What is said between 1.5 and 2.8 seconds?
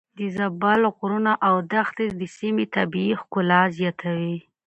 دښتې د سيمې